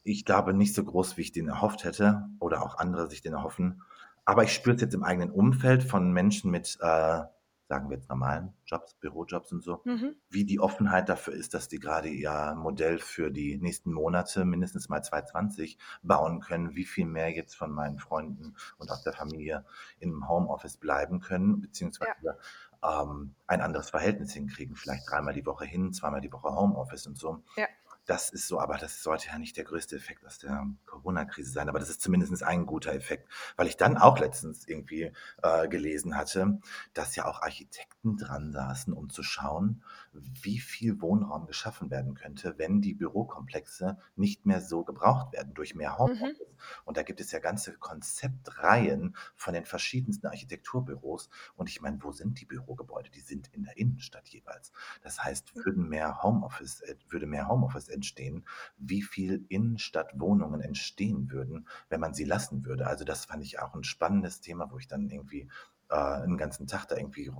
[0.03, 3.33] Ich glaube nicht so groß, wie ich den erhofft hätte oder auch andere sich den
[3.33, 3.83] erhoffen.
[4.29, 7.23] Aber ich spüre es jetzt im eigenen Umfeld von Menschen mit, äh,
[7.67, 9.81] sagen wir jetzt normalen Jobs, Bürojobs und so,
[10.29, 14.87] wie die Offenheit dafür ist, dass die gerade ihr Modell für die nächsten Monate, mindestens
[14.87, 19.65] mal 2020, bauen können, wie viel mehr jetzt von meinen Freunden und aus der Familie
[19.97, 22.37] im Homeoffice bleiben können, beziehungsweise
[22.83, 27.17] ähm, ein anderes Verhältnis hinkriegen, vielleicht dreimal die Woche hin, zweimal die Woche Homeoffice und
[27.17, 27.43] so.
[27.57, 27.65] Ja.
[28.09, 31.69] Das ist so, aber das sollte ja nicht der größte Effekt aus der Corona-Krise sein,
[31.69, 35.11] aber das ist zumindest ein guter Effekt, weil ich dann auch letztens irgendwie
[35.43, 36.57] äh, gelesen hatte,
[36.95, 42.55] dass ja auch Architekten dran saßen, um zu schauen, wie viel Wohnraum geschaffen werden könnte,
[42.57, 46.41] wenn die Bürokomplexe nicht mehr so gebraucht werden durch mehr Homeoffice.
[46.85, 51.29] Und da gibt es ja ganze Konzeptreihen von den verschiedensten Architekturbüros.
[51.55, 53.09] Und ich meine, wo sind die Bürogebäude?
[53.09, 54.71] Die sind in der Innenstadt jeweils.
[55.01, 58.45] Das heißt, würden mehr Homeoffice, äh, würde mehr Homeoffice entstehen,
[58.77, 62.87] wie viel Innenstadtwohnungen entstehen würden, wenn man sie lassen würde.
[62.87, 65.49] Also das fand ich auch ein spannendes Thema, wo ich dann irgendwie
[65.89, 67.31] äh, 'n ganzen Tag da irgendwie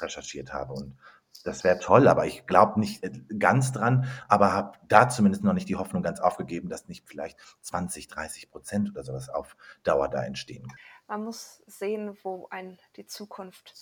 [0.00, 0.96] recherchiert habe und
[1.44, 5.52] das wäre toll, aber ich glaube nicht äh, ganz dran, aber habe da zumindest noch
[5.52, 10.08] nicht die Hoffnung ganz aufgegeben, dass nicht vielleicht 20, 30 Prozent oder sowas auf Dauer
[10.08, 10.70] da entstehen.
[11.08, 13.74] Man muss sehen, wo ein die Zukunft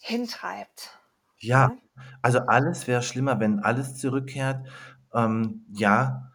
[0.00, 0.98] hintreibt.
[1.38, 1.78] Ja, ne?
[2.22, 4.66] also alles wäre schlimmer, wenn alles zurückkehrt.
[5.14, 6.32] Ähm, ja,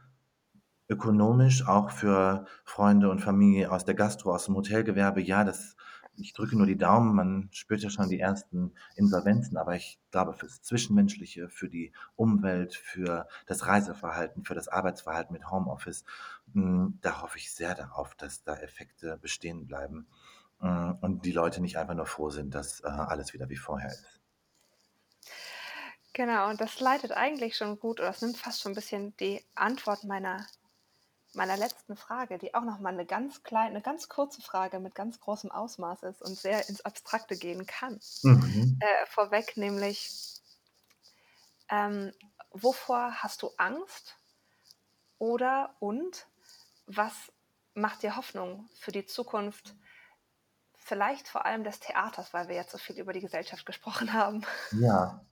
[0.89, 5.21] ökonomisch auch für Freunde und Familie aus der Gastro, aus dem Hotelgewerbe.
[5.21, 5.77] Ja, das
[6.21, 10.33] ich drücke nur die Daumen, man spürt ja schon die ersten Insolvenzen, aber ich glaube,
[10.33, 16.05] fürs Zwischenmenschliche, für die Umwelt, für das Reiseverhalten, für das Arbeitsverhalten mit Homeoffice,
[16.53, 20.07] hm, da hoffe ich sehr darauf, dass da Effekte bestehen bleiben,
[20.59, 23.89] hm, und die Leute nicht einfach nur froh sind, dass, äh, alles wieder wie vorher
[23.89, 24.21] ist.
[26.13, 29.45] Genau, und das leitet eigentlich schon gut oder es nimmt fast schon ein bisschen die
[29.55, 30.45] Antwort meiner
[31.33, 34.95] meiner letzten Frage, die auch noch mal 'ne ganz kleine 'ne ganz kurze Frage mit
[34.95, 38.81] ganz großem Ausmaß ist und sehr ins Abstrakte gehen kann, Mhm.
[38.81, 40.15] äh, vorweg, nämlich
[41.69, 42.13] ähm,
[42.51, 44.17] wovor hast du Angst?
[45.21, 46.27] Oder und
[46.87, 47.31] was
[47.75, 49.75] macht dir Hoffnung für die Zukunft,
[50.75, 54.45] vielleicht vor allem des Theaters, weil wir jetzt so viel über die Gesellschaft gesprochen haben?
[54.71, 55.25] Ja.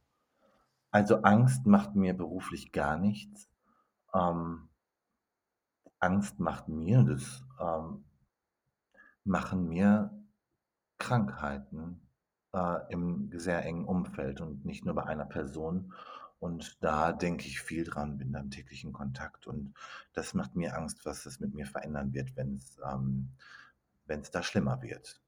[0.92, 3.50] Also, Angst macht mir beruflich gar nichts.
[4.14, 4.70] Ähm
[6.00, 8.06] Angst macht mir das ähm,
[9.26, 10.12] machen mir
[10.98, 12.02] Krankheiten,
[12.54, 15.94] äh, im sehr engen Umfeld und nicht nur bei einer Person.
[16.40, 19.74] Und da denke ich viel dran, bin da im täglichen Kontakt und
[20.14, 23.32] das macht mir Angst, was das mit mir verändern wird, wenn's ähm,
[24.06, 25.22] wenn's da schlimmer wird.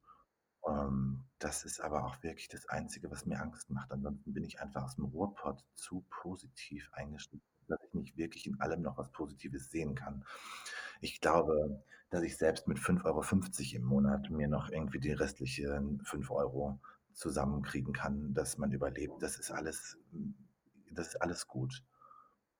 [0.67, 3.91] Ähm, das ist aber auch wirklich das Einzige, was mir Angst macht.
[3.91, 8.81] Ansonsten bin ich einfach aus'm Ruhrpott zu positiv eingestellt, dass ich nicht wirklich in allem
[8.81, 10.25] noch was Positives sehen kann.
[11.01, 16.01] Ich glaube, dass ich selbst mit 5,50 € im Monat mir noch irgendwie die restlichen
[16.05, 16.79] 5 €
[17.13, 19.21] zusammenkriegen kann, dass man überlebt.
[19.21, 20.35] Das ist alles hm,
[20.91, 21.83] das ist alles gut.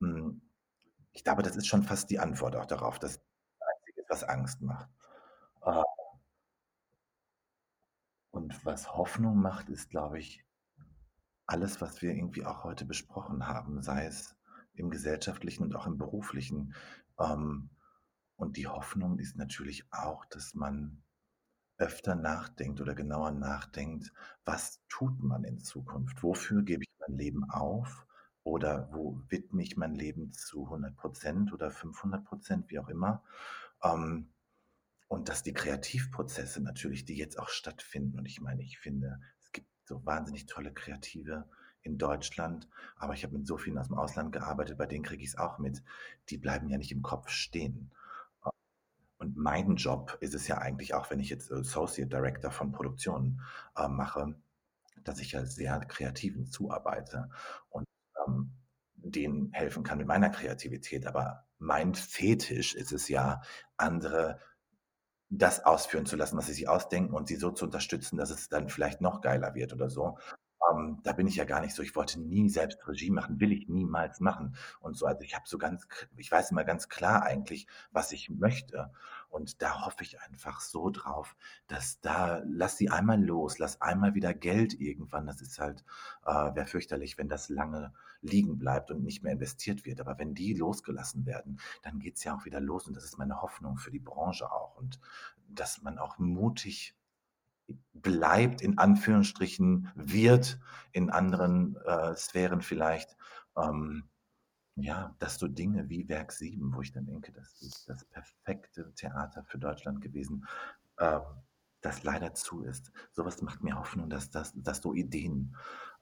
[0.02, 0.42] Hm,
[1.14, 3.22] ich glaube, das ist schon fast die Antwort auch darauf, das
[3.62, 4.90] Einzige, was Angst macht.
[5.66, 5.84] Äh
[8.32, 10.44] und was Hoffnung macht, ist, glaube ich
[11.46, 14.36] alles, was wir irgendwie auch heute besprochen haben, sei es
[14.76, 16.74] im Gesellschaftlichen und auch im Beruflichen.
[17.20, 17.70] Ähm,
[18.38, 21.04] und die Hoffnung ist natürlich auch, dass man
[21.78, 24.14] öfter nachdenkt oder genauer nachdenkt:
[24.46, 26.24] „Was tut man in Zukunft?
[26.24, 28.08] Wofür gebe ich mein Leben auf
[28.44, 33.24] oder wo widme ich mein Leben zu 100 % oder 500 %“, wie auch immer.
[33.84, 34.30] Ähm,
[35.10, 39.52] und dass die Kreativprozesse natürlich, die jetzt auch stattfinden und ich meine, ich finde, es
[39.52, 41.50] gibt so wahnsinnig tolle Kreative
[41.84, 45.38] in Deutschland, aber ich habe mit so vielen aus'm Ausland gearbeitet, bei denen kriege ich's
[45.38, 45.84] auch mit.
[46.30, 47.92] Die bleiben ja nicht im Kopf stehen.
[49.18, 53.42] Und mein Job ist es ja eigentlich auch, wenn ich jetzt Associate Director von Produktionen,
[53.76, 54.36] äh, mache,
[55.04, 57.30] dass ich ja sehr Kreativen zuarbeite
[57.70, 57.86] und,
[58.28, 58.52] ähm,
[58.96, 61.06] denen helfen kann mit meiner Kreativität.
[61.08, 63.42] Aber mein Fetisch ist es ja,
[63.78, 64.40] andere
[65.30, 68.50] das ausführen zu lassen, was sie sich ausdenken und sie so zu unterstützen, dass es
[68.50, 70.18] dann vielleicht noch geiler wird oder so.
[70.72, 71.84] Ähm, da bin ich ja gar nicht so.
[71.84, 75.06] Ich wollte nie selbst Regie machen, will ich niemals machen und so.
[75.06, 78.92] Also, ich habe so ganz ich weiß immer ganz klar eigentlich, was ich möchte.
[79.30, 81.36] Und da hoffe ich einfach so drauf,
[81.68, 85.26] dass da lass sie einmal los, lass einmal wieder Geld irgendwann.
[85.26, 85.86] Das ist halt
[86.26, 90.02] äh, wäre fürchterlich, wenn das lange liegen bleibt und nicht mehr investiert wird.
[90.02, 93.42] Aber wenn die losgelassen werden, dann geht's ja auch wieder los und das ist meine
[93.42, 95.00] Hoffnung für die Branche auch und
[95.48, 96.96] dass man auch mutig
[97.94, 100.60] bleibt, in Anführungsstrichen, wird
[100.92, 103.16] in anderen, äh, Sphären vielleicht.
[103.58, 104.04] Ähm,
[104.76, 108.94] ja, dass so Dinge wie Werk 7, wo ich dann denke, das ist das perfekte
[108.96, 110.46] Theater für Deutschland gewesen,
[111.00, 111.22] ähm,
[111.82, 112.92] das leider zu ist.
[113.12, 115.56] So was macht mir Hoffnung, dass das dass so Ideen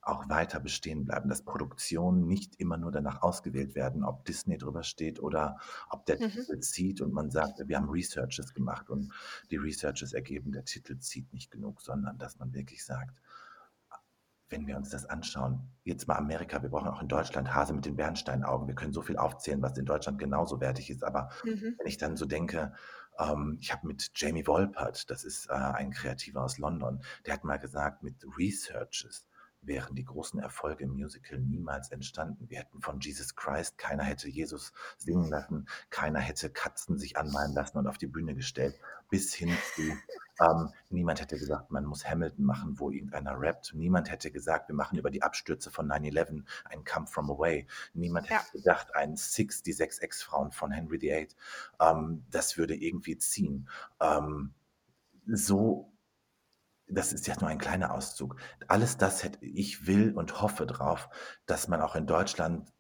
[0.09, 4.83] auch weiter bestehen bleiben, dass Produktionen nicht immer nur danach ausgewählt werden, ob Disney drüber
[4.83, 5.57] steht oder
[5.89, 6.45] ob der Mhm.
[6.47, 9.13] Titel zieht und man sagt: „Wir haben Researches gemacht und
[9.51, 13.21] die Researches ergeben, der Titel zieht nicht genug“, sondern dass man wirklich sagt:
[14.49, 17.85] „Wenn wir uns das anschauen“ jetzt mal Amerika, wir brauchen auch in Deutschland Hase mit
[17.85, 18.67] den Bernsteinaugen.
[18.67, 21.03] Wir können so viel aufzählen, was in Deutschland genauso wertig ist.
[21.03, 21.79] Aber Mhm.
[21.79, 22.73] wenn ich dann so denke
[23.19, 27.43] ähm, ich habe mit Jamie Wolpert, das ist, äh, ein Kreativer aus London, der hat
[27.43, 29.27] mal gesagt: „Mit Researches
[29.69, 32.49] wären die großen Erfolge im Musical niemals entstanden.
[32.49, 37.53] Wir hätten von Jesus Christ keiner hätte Jesus singen lassen, keiner hätte Katzen sich anmalen
[37.53, 38.77] lassen und auf die Bühne gestellt,
[39.09, 40.03] bis hin zu
[40.41, 43.73] ähm, niemand hätte gesagt, man muss Hamilton machen, wo irgendeiner rappt.
[43.75, 47.67] Niemand hätte gesagt, wir machen über die Abstürze von 9/11 ein „Come From Away“.
[47.93, 48.37] Niemand Ja.
[48.39, 51.27] hätte gedacht, ein „Six“, die 6 Ex-Frauen von Henry VIII,
[51.79, 53.69] ähm, das würde irgendwie ziehen.
[54.01, 54.53] Ähm,
[55.27, 55.91] so
[56.89, 58.35] das ist ja nur ein kleiner Auszug.
[58.67, 61.09] Alles das hätte ich will und hoffe drauf,
[61.45, 62.71] dass man auch in Deutschland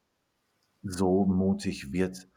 [0.81, 2.27] so mutig wird,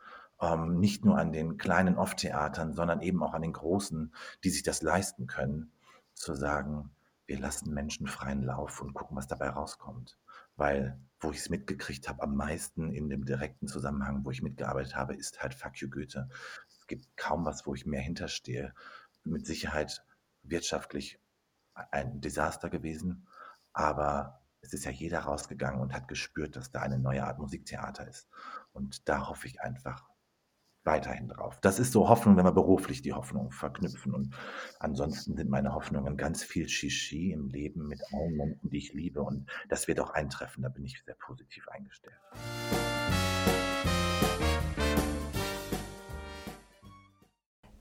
[0.41, 4.63] ähm, nicht nur an den kleinen Off-Theatern, sondern eben auch an den großen, die sich
[4.63, 5.73] das leisten können,
[6.15, 6.91] zu sagen,
[7.27, 10.19] wir lassen Menschen freien Lauf und gucken, was dabei rauskommt.
[10.57, 14.97] Weil, wo ich es mitgekriegt habe, am meisten in dem direkten Zusammenhang, wo ich mitgearbeitet
[14.97, 16.29] habe, ist halt Fuck you Goethe.
[16.69, 18.75] Es gibt kaum was, wo ich mehr hinterstehe.
[19.25, 20.05] Mit Sicherheit
[20.43, 21.22] wirtschaftlich
[21.75, 23.27] ein Desaster gewesen,
[23.73, 28.07] aber es ist ja jeder rausgegangen und hat gespürt, dass da eine neue Art Musiktheater
[28.07, 28.29] ist.
[28.73, 30.09] Und da hoffe ich einfach
[30.85, 31.61] weiterhin drauf.
[31.61, 34.15] Das ist so Hoffnung, wenn wir beruflich die Hoffnung verknüpfen.
[34.15, 34.35] Und
[34.79, 39.23] ansonsten sind meine Hoffnungen ganz viel Shishi im Leben mit allen Menschen, die ich liebe.
[39.23, 40.63] Und das wird auch eintreffen.
[40.63, 42.17] Da bin ich sehr positiv eingestellt.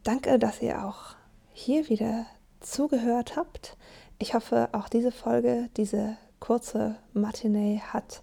[0.04, 1.16] Danke, dass ihr auch
[1.54, 2.26] hier wieder
[2.62, 3.78] zugehört habt.
[4.20, 8.22] Ich hoffe, auch diese Folge, diese kurze Matinee hat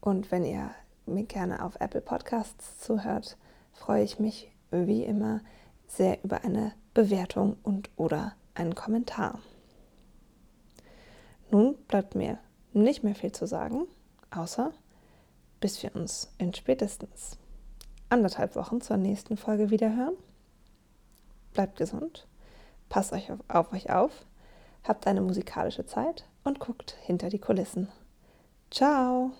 [0.00, 0.70] Und wenn ihr
[1.04, 3.36] mir gerne auf Apple Podcasts zuhört,
[3.72, 5.40] freue ich mich wie immer
[5.86, 9.40] sehr über eine Bewertung und oder einen Kommentar.
[11.50, 12.38] Nun bleibt mir
[12.72, 13.86] nicht mehr viel zu sagen,
[14.30, 14.72] außer
[15.60, 17.38] bis wir uns in spätestens
[18.08, 20.14] anderthalb Wochen zur nächsten Folge wiederhören.
[21.52, 22.28] Bleibt gesund,
[22.88, 24.26] passt euch auf, auf euch auf,
[24.88, 27.88] habt eine musikalische Zeit und guckt hinter die Kulissen.
[28.70, 29.32] Ciao!